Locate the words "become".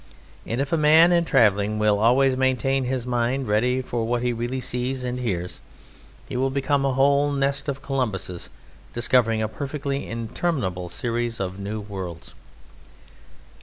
6.49-6.83